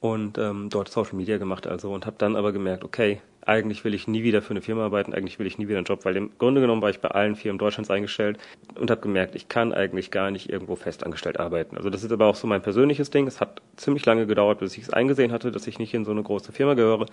und 0.00 0.38
ähm, 0.38 0.68
dort 0.70 0.88
Social 0.88 1.14
Media 1.14 1.38
gemacht 1.38 1.66
also 1.66 1.92
und 1.92 2.06
habe 2.06 2.16
dann 2.18 2.36
aber 2.36 2.52
gemerkt, 2.52 2.84
okay, 2.84 3.20
eigentlich 3.44 3.84
will 3.84 3.94
ich 3.94 4.06
nie 4.06 4.22
wieder 4.22 4.42
für 4.42 4.50
eine 4.50 4.60
Firma 4.60 4.84
arbeiten, 4.84 5.14
eigentlich 5.14 5.38
will 5.38 5.46
ich 5.46 5.58
nie 5.58 5.66
wieder 5.68 5.78
einen 5.78 5.86
Job, 5.86 6.04
weil 6.04 6.16
im 6.16 6.30
Grunde 6.38 6.60
genommen 6.60 6.82
war 6.82 6.90
ich 6.90 7.00
bei 7.00 7.08
allen 7.08 7.36
Firmen 7.36 7.58
Deutschlands 7.58 7.90
eingestellt 7.90 8.38
und 8.78 8.90
habe 8.90 9.00
gemerkt, 9.00 9.34
ich 9.34 9.48
kann 9.48 9.72
eigentlich 9.72 10.10
gar 10.10 10.30
nicht 10.30 10.50
irgendwo 10.50 10.76
festangestellt 10.76 11.40
arbeiten. 11.40 11.76
Also 11.76 11.90
das 11.90 12.04
ist 12.04 12.12
aber 12.12 12.26
auch 12.26 12.34
so 12.34 12.46
mein 12.46 12.62
persönliches 12.62 13.10
Ding. 13.10 13.26
Es 13.26 13.40
hat 13.40 13.60
ziemlich 13.76 14.04
lange 14.06 14.26
gedauert, 14.26 14.60
bis 14.60 14.76
ich 14.76 14.84
es 14.84 14.90
eingesehen 14.90 15.32
hatte, 15.32 15.52
dass 15.52 15.66
ich 15.66 15.78
nicht 15.78 15.94
in 15.94 16.04
so 16.04 16.10
eine 16.10 16.22
große 16.22 16.52
Firma 16.52 16.74
gehöre. 16.74 17.06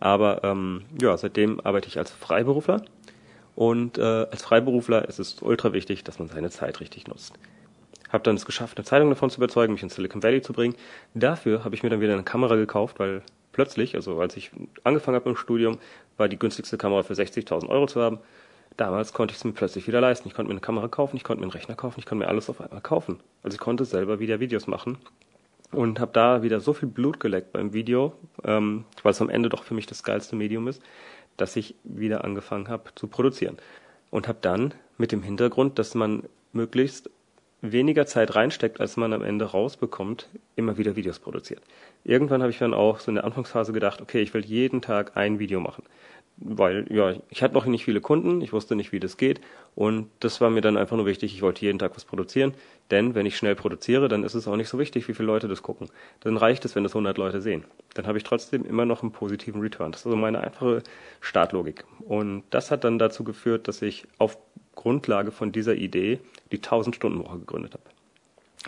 Aber 0.00 0.42
ähm, 0.42 0.82
ja, 1.00 1.16
seitdem 1.16 1.60
arbeite 1.60 1.88
ich 1.88 1.98
als 1.98 2.10
Freiberufler 2.10 2.82
und 3.54 3.98
äh, 3.98 4.02
als 4.02 4.42
Freiberufler 4.42 5.08
ist 5.08 5.18
es 5.18 5.42
ultra 5.42 5.72
wichtig, 5.72 6.02
dass 6.04 6.18
man 6.18 6.28
seine 6.28 6.50
Zeit 6.50 6.80
richtig 6.80 7.06
nutzt. 7.06 7.38
Habe 8.14 8.22
dann 8.22 8.36
es 8.36 8.46
geschafft, 8.46 8.78
eine 8.78 8.84
Zeitung 8.84 9.08
davon 9.08 9.28
zu 9.28 9.38
überzeugen, 9.38 9.72
mich 9.72 9.82
in 9.82 9.88
Silicon 9.88 10.22
Valley 10.22 10.40
zu 10.40 10.52
bringen. 10.52 10.76
Dafür 11.14 11.64
habe 11.64 11.74
ich 11.74 11.82
mir 11.82 11.90
dann 11.90 12.00
wieder 12.00 12.12
eine 12.12 12.22
Kamera 12.22 12.54
gekauft, 12.54 13.00
weil 13.00 13.22
plötzlich, 13.50 13.96
also 13.96 14.20
als 14.20 14.36
ich 14.36 14.52
angefangen 14.84 15.16
habe 15.16 15.30
im 15.30 15.34
Studium, 15.34 15.78
war 16.16 16.28
die 16.28 16.38
günstigste 16.38 16.78
Kamera 16.78 17.02
für 17.02 17.14
60.000 17.14 17.68
Euro 17.68 17.88
zu 17.88 18.00
haben. 18.00 18.20
Damals 18.76 19.14
konnte 19.14 19.32
ich 19.32 19.38
es 19.38 19.44
mir 19.44 19.50
plötzlich 19.50 19.88
wieder 19.88 20.00
leisten. 20.00 20.28
Ich 20.28 20.34
konnte 20.34 20.46
mir 20.46 20.52
eine 20.52 20.60
Kamera 20.60 20.86
kaufen, 20.86 21.16
ich 21.16 21.24
konnte 21.24 21.40
mir 21.40 21.46
einen 21.46 21.50
Rechner 21.58 21.74
kaufen, 21.74 21.98
ich 21.98 22.06
konnte 22.06 22.24
mir 22.24 22.28
alles 22.28 22.48
auf 22.48 22.60
einmal 22.60 22.80
kaufen. 22.82 23.18
Also 23.42 23.56
ich 23.56 23.60
konnte 23.60 23.84
selber 23.84 24.20
wieder 24.20 24.38
Videos 24.38 24.68
machen 24.68 24.96
und 25.72 25.98
habe 25.98 26.12
da 26.12 26.44
wieder 26.44 26.60
so 26.60 26.72
viel 26.72 26.88
Blut 26.88 27.18
geleckt 27.18 27.52
beim 27.52 27.72
Video, 27.72 28.12
ähm, 28.44 28.84
weil 29.02 29.10
es 29.10 29.20
am 29.20 29.28
Ende 29.28 29.48
doch 29.48 29.64
für 29.64 29.74
mich 29.74 29.86
das 29.86 30.04
geilste 30.04 30.36
Medium 30.36 30.68
ist, 30.68 30.80
dass 31.36 31.56
ich 31.56 31.74
wieder 31.82 32.22
angefangen 32.22 32.68
habe 32.68 32.92
zu 32.94 33.08
produzieren. 33.08 33.56
Und 34.12 34.28
habe 34.28 34.38
dann 34.40 34.72
mit 34.98 35.10
dem 35.10 35.24
Hintergrund, 35.24 35.80
dass 35.80 35.96
man 35.96 36.22
möglichst 36.52 37.10
weniger 37.72 38.06
Zeit 38.06 38.34
reinsteckt, 38.34 38.80
als 38.80 38.96
man 38.96 39.12
am 39.12 39.22
Ende 39.22 39.46
rausbekommt, 39.46 40.28
immer 40.56 40.76
wieder 40.78 40.96
Videos 40.96 41.18
produziert. 41.18 41.62
Irgendwann 42.04 42.42
habe 42.42 42.50
ich 42.50 42.58
dann 42.58 42.74
auch 42.74 43.00
so 43.00 43.10
in 43.10 43.16
der 43.16 43.24
Anfangsphase 43.24 43.72
gedacht, 43.72 44.00
okay, 44.00 44.20
ich 44.20 44.34
will 44.34 44.44
jeden 44.44 44.82
Tag 44.82 45.16
ein 45.16 45.38
Video 45.38 45.60
machen. 45.60 45.82
Weil, 46.36 46.86
ja, 46.92 47.14
ich 47.30 47.42
hatte 47.44 47.54
noch 47.54 47.64
nicht 47.64 47.84
viele 47.84 48.00
Kunden, 48.00 48.40
ich 48.40 48.52
wusste 48.52 48.74
nicht, 48.74 48.90
wie 48.90 48.98
das 48.98 49.16
geht 49.16 49.40
und 49.76 50.10
das 50.18 50.40
war 50.40 50.50
mir 50.50 50.62
dann 50.62 50.76
einfach 50.76 50.96
nur 50.96 51.06
wichtig, 51.06 51.32
ich 51.32 51.42
wollte 51.42 51.64
jeden 51.64 51.78
Tag 51.78 51.94
was 51.94 52.04
produzieren, 52.04 52.54
denn 52.90 53.14
wenn 53.14 53.24
ich 53.24 53.36
schnell 53.36 53.54
produziere, 53.54 54.08
dann 54.08 54.24
ist 54.24 54.34
es 54.34 54.48
auch 54.48 54.56
nicht 54.56 54.68
so 54.68 54.80
wichtig, 54.80 55.06
wie 55.06 55.14
viele 55.14 55.28
Leute 55.28 55.46
das 55.46 55.62
gucken. 55.62 55.88
Dann 56.20 56.36
reicht 56.36 56.64
es, 56.64 56.74
wenn 56.74 56.82
das 56.82 56.92
100 56.92 57.18
Leute 57.18 57.40
sehen. 57.40 57.64
Dann 57.94 58.08
habe 58.08 58.18
ich 58.18 58.24
trotzdem 58.24 58.64
immer 58.64 58.84
noch 58.84 59.02
einen 59.02 59.12
positiven 59.12 59.60
Return. 59.60 59.92
Das 59.92 60.00
ist 60.00 60.06
also 60.06 60.16
meine 60.16 60.40
einfache 60.40 60.82
Startlogik. 61.20 61.84
Und 62.00 62.42
das 62.50 62.72
hat 62.72 62.82
dann 62.82 62.98
dazu 62.98 63.22
geführt, 63.22 63.68
dass 63.68 63.80
ich 63.80 64.04
auf 64.18 64.36
Grundlage 64.74 65.30
von 65.30 65.52
dieser 65.52 65.74
Idee 65.74 66.20
die 66.52 66.58
1000-Stunden-Woche 66.58 67.38
gegründet 67.38 67.74
habe. 67.74 67.84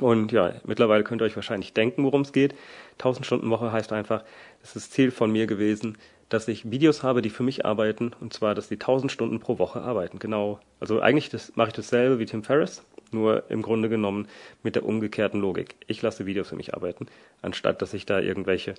Und 0.00 0.32
ja, 0.32 0.54
mittlerweile 0.66 1.04
könnt 1.04 1.22
ihr 1.22 1.24
euch 1.24 1.36
wahrscheinlich 1.36 1.72
denken, 1.72 2.04
worum 2.04 2.20
es 2.20 2.32
geht. 2.32 2.54
1000-Stunden-Woche 3.00 3.72
heißt 3.72 3.92
einfach, 3.92 4.24
es 4.62 4.76
ist 4.76 4.92
Ziel 4.92 5.10
von 5.10 5.30
mir 5.30 5.46
gewesen, 5.46 5.96
dass 6.28 6.48
ich 6.48 6.70
Videos 6.70 7.02
habe, 7.02 7.22
die 7.22 7.30
für 7.30 7.44
mich 7.44 7.64
arbeiten, 7.64 8.12
und 8.20 8.32
zwar, 8.32 8.54
dass 8.54 8.68
die 8.68 8.74
1000 8.74 9.10
Stunden 9.12 9.40
pro 9.40 9.58
Woche 9.58 9.80
arbeiten. 9.80 10.18
Genau. 10.18 10.60
Also 10.80 11.00
eigentlich 11.00 11.30
das, 11.30 11.54
mache 11.56 11.68
ich 11.68 11.74
dasselbe 11.74 12.18
wie 12.18 12.26
Tim 12.26 12.42
Ferriss, 12.42 12.82
nur 13.12 13.44
im 13.48 13.62
Grunde 13.62 13.88
genommen 13.88 14.28
mit 14.62 14.74
der 14.74 14.84
umgekehrten 14.84 15.40
Logik. 15.40 15.76
Ich 15.86 16.02
lasse 16.02 16.26
Videos 16.26 16.48
für 16.48 16.56
mich 16.56 16.74
arbeiten, 16.74 17.06
anstatt 17.42 17.80
dass 17.80 17.94
ich 17.94 18.06
da 18.06 18.18
irgendwelche 18.18 18.74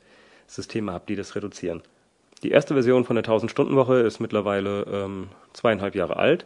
Systeme 0.45 0.91
habe, 0.91 1.05
die 1.07 1.15
das 1.15 1.35
reduzieren. 1.35 1.81
Die 2.43 2.51
erste 2.51 2.75
Version 2.75 3.05
von 3.05 3.15
der 3.15 3.25
1000-Stunden-Woche 3.25 4.01
ist 4.01 4.19
mittlerweile 4.19 4.83
ähm, 4.83 5.29
zweieinhalb 5.53 5.95
Jahre 5.95 6.17
alt 6.17 6.45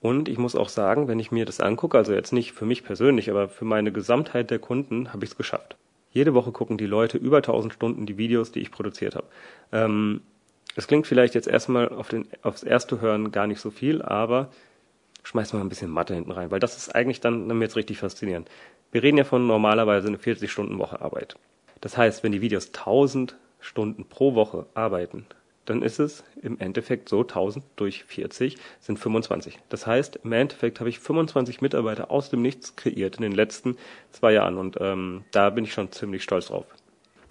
Und 0.00 0.28
ich 0.28 0.38
muss 0.38 0.56
auch 0.56 0.70
sagen, 0.70 1.08
wenn 1.08 1.18
ich 1.18 1.30
mir 1.30 1.44
das 1.44 1.60
angucke, 1.60 1.98
also 1.98 2.12
jetzt 2.12 2.32
nicht 2.32 2.52
für 2.52 2.64
mich 2.64 2.84
persönlich, 2.84 3.30
aber 3.30 3.48
für 3.48 3.66
meine 3.66 3.92
Gesamtheit 3.92 4.50
der 4.50 4.58
Kunden, 4.58 5.12
habe 5.12 5.24
ich 5.24 5.32
es 5.32 5.36
geschafft. 5.36 5.76
Jede 6.12 6.34
Woche 6.34 6.52
gucken 6.52 6.78
die 6.78 6.86
Leute 6.86 7.18
über 7.18 7.38
1000 7.38 7.72
Stunden 7.72 8.06
die 8.06 8.16
Videos, 8.16 8.50
die 8.50 8.60
ich 8.60 8.70
produziert 8.70 9.14
habe. 9.14 9.26
Ähm, 9.72 10.22
es 10.74 10.86
klingt 10.86 11.06
vielleicht 11.06 11.34
jetzt 11.34 11.48
erstmal 11.48 11.88
auf 11.88 12.08
den, 12.08 12.26
aufs 12.42 12.62
erste 12.62 13.00
Hören 13.00 13.30
gar 13.30 13.46
nicht 13.46 13.60
so 13.60 13.70
viel, 13.70 14.02
aber 14.02 14.50
schmeiß 15.22 15.52
mal 15.52 15.60
ein 15.60 15.68
bisschen 15.68 15.90
Mathe 15.90 16.14
hinten 16.14 16.32
rein, 16.32 16.50
weil 16.50 16.60
das 16.60 16.76
ist 16.76 16.94
eigentlich 16.94 17.20
dann, 17.20 17.48
dann 17.48 17.60
jetzt 17.60 17.76
richtig 17.76 17.98
faszinierend. 17.98 18.48
Wir 18.92 19.02
reden 19.02 19.18
ja 19.18 19.24
von 19.24 19.46
normalerweise 19.46 20.08
eine 20.08 20.16
40-Stunden-Woche 20.16 21.00
Arbeit. 21.00 21.36
Das 21.80 21.96
heißt, 21.96 22.24
wenn 22.24 22.32
die 22.32 22.40
Videos 22.40 22.68
1000 22.68 23.36
Stunden 23.60 24.06
pro 24.06 24.34
Woche 24.34 24.66
arbeiten, 24.74 25.26
dann 25.70 25.82
ist 25.82 26.00
es 26.00 26.24
im 26.42 26.58
Endeffekt 26.58 27.08
so, 27.08 27.20
1000 27.20 27.64
durch 27.76 28.02
40 28.02 28.56
sind 28.80 28.98
25. 28.98 29.60
Das 29.68 29.86
heißt, 29.86 30.18
im 30.24 30.32
Endeffekt 30.32 30.80
habe 30.80 30.90
ich 30.90 30.98
25 30.98 31.60
Mitarbeiter 31.60 32.10
aus 32.10 32.28
dem 32.28 32.42
Nichts 32.42 32.74
kreiert 32.74 33.16
in 33.16 33.22
den 33.22 33.32
letzten 33.32 33.76
zwei 34.10 34.32
Jahren 34.32 34.58
und 34.58 34.78
ähm, 34.80 35.24
da 35.30 35.50
bin 35.50 35.62
ich 35.62 35.72
schon 35.72 35.92
ziemlich 35.92 36.24
stolz 36.24 36.48
drauf. 36.48 36.66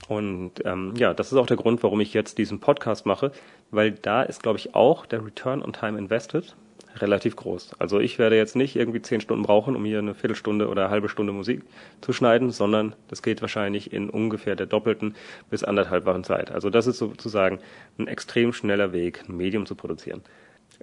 Und 0.07 0.53
ähm, 0.63 0.93
ja, 0.95 1.13
das 1.13 1.33
ist 1.33 1.37
auch 1.37 1.47
der 1.47 1.57
Grund, 1.57 1.83
warum 1.83 1.99
ich 1.99 2.13
jetzt 2.13 2.37
diesen 2.37 2.61
Podcast 2.61 3.05
mache, 3.05 3.33
weil 3.71 3.91
da 3.91 4.23
ist, 4.23 4.41
glaube 4.41 4.57
ich, 4.57 4.73
auch 4.73 5.05
der 5.05 5.25
Return 5.25 5.61
on 5.61 5.73
Time 5.73 5.99
Invested 5.99 6.55
relativ 7.01 7.35
groß. 7.35 7.71
Also 7.79 7.99
ich 7.99 8.19
werde 8.19 8.35
jetzt 8.35 8.55
nicht 8.55 8.75
irgendwie 8.75 9.01
zehn 9.01 9.21
Stunden 9.21 9.43
brauchen, 9.43 9.75
um 9.75 9.85
hier 9.85 9.99
eine 9.99 10.13
Viertelstunde 10.13 10.67
oder 10.67 10.83
eine 10.83 10.91
halbe 10.91 11.09
Stunde 11.09 11.33
Musik 11.33 11.63
zu 12.01 12.13
schneiden, 12.13 12.51
sondern 12.51 12.95
das 13.07 13.21
geht 13.21 13.41
wahrscheinlich 13.41 13.93
in 13.93 14.09
ungefähr 14.09 14.55
der 14.55 14.65
doppelten 14.65 15.15
bis 15.49 15.63
anderthalbfachen 15.63 16.23
Zeit. 16.23 16.51
Also 16.51 16.69
das 16.69 16.87
ist 16.87 16.97
sozusagen 16.97 17.59
ein 17.97 18.07
extrem 18.07 18.53
schneller 18.53 18.93
Weg, 18.93 19.23
ein 19.27 19.37
Medium 19.37 19.65
zu 19.65 19.75
produzieren. 19.75 20.21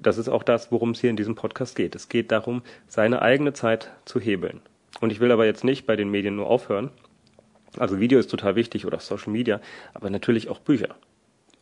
Das 0.00 0.18
ist 0.18 0.28
auch 0.28 0.42
das, 0.42 0.70
worum 0.72 0.90
es 0.90 1.00
hier 1.00 1.10
in 1.10 1.16
diesem 1.16 1.34
Podcast 1.34 1.76
geht. 1.76 1.94
Es 1.94 2.08
geht 2.08 2.30
darum, 2.30 2.62
seine 2.86 3.22
eigene 3.22 3.52
Zeit 3.52 3.90
zu 4.04 4.20
hebeln. 4.20 4.60
Und 5.00 5.10
ich 5.10 5.20
will 5.20 5.30
aber 5.30 5.46
jetzt 5.46 5.64
nicht 5.64 5.86
bei 5.86 5.96
den 5.96 6.10
Medien 6.10 6.36
nur 6.36 6.46
aufhören. 6.46 6.90
Also 7.78 8.00
Video 8.00 8.18
ist 8.18 8.30
total 8.30 8.56
wichtig 8.56 8.86
oder 8.86 9.00
Social 9.00 9.32
Media, 9.32 9.60
aber 9.94 10.10
natürlich 10.10 10.48
auch 10.48 10.58
Bücher. 10.58 10.96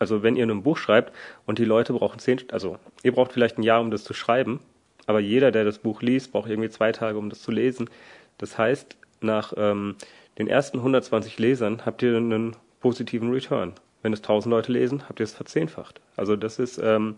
Also 0.05 0.23
wenn 0.23 0.37
ihr 0.37 0.47
ein 0.47 0.63
Buch 0.63 0.77
schreibt 0.77 1.15
und 1.47 1.59
die 1.59 1.65
Leute 1.65 1.95
brauchen 1.95 2.19
zehn, 2.19 2.39
also 2.53 2.77
ihr 3.03 3.13
braucht 3.13 3.33
vielleicht 3.33 3.57
ein 3.57 3.63
Jahr, 3.63 3.81
um 3.81 3.91
das 3.91 4.05
zu 4.05 4.13
schreiben, 4.13 4.61
aber 5.07 5.19
jeder, 5.19 5.51
der 5.51 5.65
das 5.65 5.79
Buch 5.79 6.03
liest, 6.03 6.31
braucht 6.31 6.51
irgendwie 6.51 6.69
zwei 6.69 6.93
Tage, 6.93 7.17
um 7.17 7.31
das 7.31 7.41
zu 7.41 7.51
lesen. 7.51 7.89
Das 8.37 8.59
heißt, 8.59 8.99
nach 9.23 9.55
ähm, 9.57 9.97
den 10.37 10.47
ersten 10.47 10.77
120 10.77 11.39
Lesern 11.39 11.87
habt 11.87 12.03
ihr 12.03 12.19
einen 12.19 12.55
positiven 12.81 13.33
Return. 13.33 13.73
Wenn 14.03 14.13
es 14.13 14.19
1000 14.19 14.51
Leute 14.51 14.73
lesen, 14.73 15.09
habt 15.09 15.21
ihr 15.21 15.25
es 15.25 15.33
verzehnfacht. 15.33 16.03
Also 16.17 16.37
das 16.37 16.59
ist 16.59 16.77
ähm, 16.77 17.15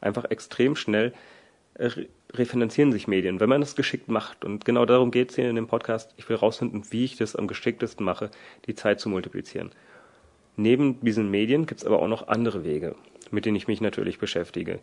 einfach 0.00 0.26
extrem 0.26 0.76
schnell 0.76 1.12
äh, 1.74 1.90
refinanzieren 2.34 2.92
sich 2.92 3.08
Medien, 3.08 3.40
wenn 3.40 3.48
man 3.48 3.62
das 3.62 3.74
geschickt 3.74 4.06
macht. 4.06 4.44
Und 4.44 4.64
genau 4.64 4.86
darum 4.86 5.10
geht 5.10 5.30
es 5.30 5.34
hier 5.34 5.50
in 5.50 5.56
dem 5.56 5.66
Podcast. 5.66 6.14
Ich 6.18 6.28
will 6.28 6.36
rausfinden, 6.36 6.84
wie 6.90 7.04
ich 7.04 7.16
das 7.16 7.34
am 7.34 7.48
geschicktesten 7.48 8.06
mache, 8.06 8.30
die 8.66 8.76
Zeit 8.76 9.00
zu 9.00 9.08
multiplizieren. 9.08 9.72
Neben 10.60 11.00
diesen 11.02 11.30
Medien 11.30 11.66
gibt 11.66 11.82
es 11.82 11.86
aber 11.86 12.02
auch 12.02 12.08
noch 12.08 12.26
andere 12.26 12.64
Wege, 12.64 12.96
mit 13.30 13.44
denen 13.44 13.56
ich 13.56 13.68
mich 13.68 13.80
natürlich 13.80 14.18
beschäftige. 14.18 14.80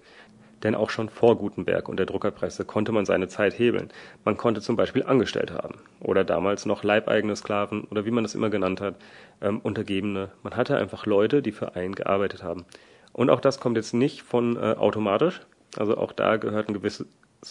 Denn 0.64 0.74
auch 0.74 0.90
schon 0.90 1.10
vor 1.10 1.38
Gutenberg 1.38 1.90
und 1.90 1.98
der 1.98 2.06
Druckerpresse 2.06 2.64
konnte 2.64 2.94
man 2.94 3.06
seine 3.06 3.28
Zeit 3.28 3.60
hebeln. 3.60 3.90
Man 4.24 4.38
konnte 4.38 4.62
zum 4.62 4.78
Beispiel 4.78 5.04
Angestellte 5.04 5.56
haben 5.56 5.76
oder 6.00 6.24
damals 6.24 6.66
noch 6.66 6.86
leibeigene 6.86 7.36
Sklaven 7.36 7.84
oder 7.92 8.06
wie 8.06 8.12
man 8.12 8.24
das 8.24 8.36
immer 8.36 8.50
genannt 8.50 8.80
hat, 8.80 8.96
ähm, 9.42 9.60
Untergebene. 9.60 10.32
Man 10.44 10.56
hatte 10.56 10.78
einfach 10.78 11.06
Leute, 11.06 11.42
die 11.42 11.52
für 11.52 11.76
einen 11.76 11.94
gearbeitet 11.94 12.42
haben. 12.42 12.64
Und 13.12 13.30
auch 13.30 13.42
das 13.42 13.60
kommt 13.60 13.76
jetzt 13.76 13.94
nicht 13.94 14.22
von 14.22 14.56
äh, 14.56 14.76
automatisch. 14.78 15.42
Also 15.76 15.98
auch 15.98 16.14
da 16.14 16.38
gehört 16.38 16.70
ein 16.70 16.74
gewisses 16.74 17.06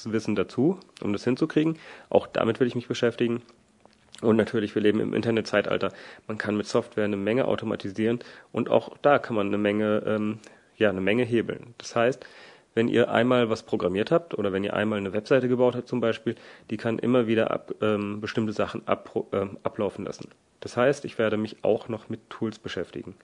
Wissen 0.04 0.34
dazu, 0.34 0.80
um 1.02 1.12
das 1.12 1.24
hinzukriegen. 1.24 1.78
Auch 2.08 2.26
damit 2.26 2.58
will 2.58 2.68
ich 2.68 2.74
mich 2.74 2.88
beschäftigen. 2.88 3.42
Und 4.22 4.36
natürlich, 4.36 4.74
wir 4.74 4.82
leben 4.82 5.00
im 5.00 5.12
Internetzeitalter. 5.12 5.92
Man 6.26 6.38
kann 6.38 6.56
mit 6.56 6.66
Software 6.66 7.04
eine 7.04 7.16
Menge 7.16 7.46
automatisieren 7.46 8.20
und 8.52 8.70
auch 8.70 8.96
da 9.02 9.18
kann 9.18 9.36
man 9.36 9.48
eine 9.48 9.58
Menge, 9.58 10.02
ähm, 10.06 10.38
ja, 10.76 10.90
eine 10.90 11.00
Menge 11.00 11.24
hebeln. 11.24 11.74
Das 11.78 11.96
heißt, 11.96 12.24
wenn 12.74 12.88
ihr 12.88 13.10
einmal 13.10 13.50
was 13.50 13.62
programmiert 13.62 14.10
habt 14.10 14.36
oder 14.36 14.52
wenn 14.52 14.64
ihr 14.64 14.74
einmal 14.74 14.98
eine 14.98 15.12
Webseite 15.12 15.48
gebaut 15.48 15.76
habt 15.76 15.88
zum 15.88 16.00
Beispiel, 16.00 16.34
die 16.70 16.76
kann 16.76 16.98
immer 16.98 17.26
wieder 17.26 17.50
ab, 17.50 17.72
ähm, 17.80 18.20
bestimmte 18.20 18.52
Sachen 18.52 18.86
ab, 18.86 19.14
ähm, 19.32 19.58
ablaufen 19.62 20.04
lassen. 20.04 20.28
Das 20.60 20.76
heißt, 20.76 21.04
ich 21.04 21.18
werde 21.18 21.36
mich 21.36 21.62
auch 21.62 21.88
noch 21.88 22.08
mit 22.08 22.30
Tools 22.30 22.58
beschäftigen. 22.58 23.14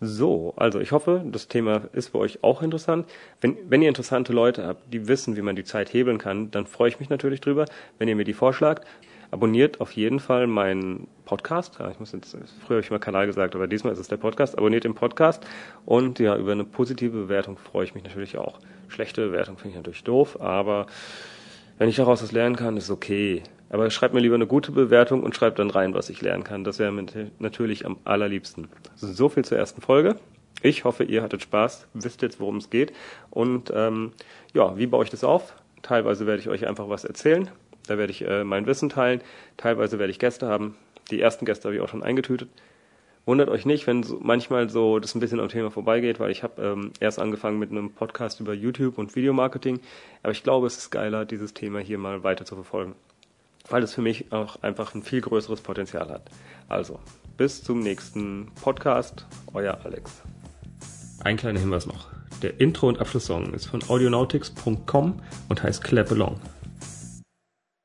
So, 0.00 0.54
also 0.56 0.80
ich 0.80 0.92
hoffe, 0.92 1.22
das 1.26 1.48
Thema 1.48 1.82
ist 1.92 2.08
für 2.08 2.18
euch 2.18 2.42
auch 2.42 2.62
interessant. 2.62 3.06
Wenn, 3.40 3.56
wenn 3.68 3.82
ihr 3.82 3.88
interessante 3.88 4.32
Leute 4.32 4.66
habt, 4.66 4.92
die 4.92 5.08
wissen, 5.08 5.36
wie 5.36 5.42
man 5.42 5.56
die 5.56 5.64
Zeit 5.64 5.92
hebeln 5.92 6.18
kann, 6.18 6.50
dann 6.50 6.66
freue 6.66 6.88
ich 6.88 7.00
mich 7.00 7.10
natürlich 7.10 7.40
drüber, 7.40 7.66
wenn 7.98 8.08
ihr 8.08 8.16
mir 8.16 8.24
die 8.24 8.32
vorschlagt. 8.32 8.86
Abonniert 9.30 9.80
auf 9.80 9.92
jeden 9.92 10.20
Fall 10.20 10.46
meinen 10.46 11.06
Podcast. 11.26 11.78
Ja, 11.78 11.90
ich 11.90 12.00
muss 12.00 12.12
jetzt, 12.12 12.36
früher 12.64 12.76
habe 12.76 12.80
ich 12.80 12.90
mal 12.90 12.98
Kanal 12.98 13.26
gesagt, 13.26 13.54
aber 13.54 13.66
diesmal 13.66 13.92
ist 13.92 13.98
es 13.98 14.08
der 14.08 14.16
Podcast. 14.16 14.56
Abonniert 14.56 14.84
den 14.84 14.94
Podcast 14.94 15.46
und 15.84 16.18
ja, 16.18 16.36
über 16.36 16.52
eine 16.52 16.64
positive 16.64 17.12
Bewertung 17.12 17.58
freue 17.58 17.84
ich 17.84 17.94
mich 17.94 18.04
natürlich 18.04 18.38
auch. 18.38 18.58
Schlechte 18.88 19.26
Bewertung 19.26 19.58
finde 19.58 19.70
ich 19.70 19.76
natürlich 19.76 20.04
doof, 20.04 20.40
aber 20.40 20.86
wenn 21.76 21.90
ich 21.90 21.96
daraus 21.96 22.22
was 22.22 22.32
lernen 22.32 22.56
kann, 22.56 22.78
ist 22.78 22.90
okay. 22.90 23.42
Aber 23.70 23.90
schreibt 23.90 24.14
mir 24.14 24.20
lieber 24.20 24.34
eine 24.34 24.46
gute 24.46 24.72
Bewertung 24.72 25.22
und 25.22 25.36
schreibt 25.36 25.58
dann 25.58 25.70
rein, 25.70 25.92
was 25.92 26.08
ich 26.08 26.22
lernen 26.22 26.42
kann. 26.42 26.64
Das 26.64 26.78
wäre 26.78 26.90
mir 26.90 27.04
natürlich 27.38 27.84
am 27.84 27.98
allerliebsten. 28.04 28.68
So 28.96 29.28
viel 29.28 29.44
zur 29.44 29.58
ersten 29.58 29.82
Folge. 29.82 30.16
Ich 30.62 30.84
hoffe, 30.84 31.04
ihr 31.04 31.22
hattet 31.22 31.42
Spaß, 31.42 31.86
wisst 31.92 32.22
jetzt, 32.22 32.40
worum 32.40 32.56
es 32.56 32.70
geht. 32.70 32.92
Und 33.30 33.70
ähm, 33.74 34.12
ja, 34.54 34.76
wie 34.78 34.86
baue 34.86 35.04
ich 35.04 35.10
das 35.10 35.22
auf? 35.22 35.54
Teilweise 35.82 36.26
werde 36.26 36.40
ich 36.40 36.48
euch 36.48 36.66
einfach 36.66 36.88
was 36.88 37.04
erzählen. 37.04 37.50
Da 37.88 37.98
werde 37.98 38.12
ich 38.12 38.26
äh, 38.26 38.44
mein 38.44 38.66
Wissen 38.66 38.88
teilen. 38.88 39.20
Teilweise 39.56 39.98
werde 39.98 40.10
ich 40.10 40.18
Gäste 40.18 40.46
haben. 40.46 40.76
Die 41.10 41.20
ersten 41.20 41.44
Gäste 41.46 41.64
habe 41.64 41.76
ich 41.76 41.80
auch 41.80 41.88
schon 41.88 42.02
eingetütet. 42.02 42.48
Wundert 43.24 43.50
euch 43.50 43.66
nicht, 43.66 43.86
wenn 43.86 44.02
so, 44.02 44.18
manchmal 44.22 44.70
so 44.70 44.98
das 44.98 45.14
ein 45.14 45.20
bisschen 45.20 45.40
am 45.40 45.48
Thema 45.48 45.70
vorbeigeht, 45.70 46.18
weil 46.18 46.30
ich 46.30 46.42
habe 46.42 46.62
ähm, 46.62 46.92
erst 46.98 47.18
angefangen 47.18 47.58
mit 47.58 47.70
einem 47.70 47.90
Podcast 47.92 48.40
über 48.40 48.54
YouTube 48.54 48.96
und 48.96 49.16
Videomarketing. 49.16 49.80
Aber 50.22 50.32
ich 50.32 50.42
glaube, 50.42 50.66
es 50.66 50.78
ist 50.78 50.90
geiler, 50.90 51.24
dieses 51.24 51.52
Thema 51.52 51.78
hier 51.78 51.98
mal 51.98 52.24
weiter 52.24 52.44
zu 52.44 52.54
verfolgen. 52.54 52.94
Weil 53.68 53.82
es 53.82 53.94
für 53.94 54.00
mich 54.00 54.32
auch 54.32 54.62
einfach 54.62 54.94
ein 54.94 55.02
viel 55.02 55.20
größeres 55.20 55.60
Potenzial 55.60 56.08
hat. 56.08 56.30
Also, 56.68 57.00
bis 57.36 57.62
zum 57.62 57.80
nächsten 57.80 58.50
Podcast. 58.62 59.26
Euer 59.52 59.78
Alex. 59.84 60.22
Ein 61.22 61.36
kleiner 61.36 61.60
Hinweis 61.60 61.86
noch. 61.86 62.08
Der 62.42 62.60
Intro- 62.60 62.88
und 62.88 63.00
Abschlusssong 63.00 63.52
ist 63.52 63.66
von 63.66 63.82
audionautics.com 63.88 65.20
und 65.48 65.62
heißt 65.62 65.84
Clap 65.84 66.10
Along. 66.12 66.40